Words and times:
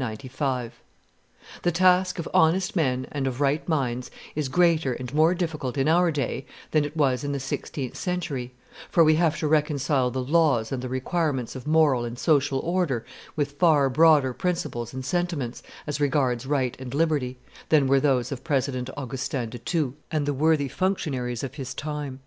The 0.00 0.72
task 1.74 2.18
of 2.18 2.26
honest 2.32 2.74
men 2.74 3.06
and 3.12 3.26
of 3.26 3.38
right 3.38 3.68
minds 3.68 4.10
is 4.34 4.48
greater 4.48 4.94
and 4.94 5.12
more 5.12 5.34
difficult 5.34 5.76
in 5.76 5.88
our 5.88 6.10
day 6.10 6.46
than 6.70 6.86
it 6.86 6.96
was 6.96 7.22
in 7.22 7.32
the 7.32 7.38
sixteenth 7.38 7.98
century, 7.98 8.54
for 8.90 9.04
we 9.04 9.16
have 9.16 9.38
to 9.40 9.46
reconcile 9.46 10.10
the 10.10 10.22
laws 10.24 10.72
and 10.72 10.80
the 10.82 10.88
requirements 10.88 11.54
of 11.54 11.66
moral 11.66 12.06
and 12.06 12.18
social 12.18 12.60
order 12.60 13.04
with 13.36 13.58
far 13.58 13.90
broader 13.90 14.32
principles 14.32 14.94
and 14.94 15.04
sentiments, 15.04 15.62
as 15.86 16.00
regards 16.00 16.46
right 16.46 16.74
and 16.80 16.94
liberty, 16.94 17.36
than 17.68 17.86
were 17.86 18.00
those 18.00 18.32
of 18.32 18.42
President 18.42 18.88
Augustin 18.96 19.50
de 19.50 19.58
Thou 19.60 19.92
and 20.10 20.24
the 20.24 20.32
worthy 20.32 20.68
functionaries 20.68 21.42
of 21.44 21.56
his 21.56 21.74
time. 21.74 22.20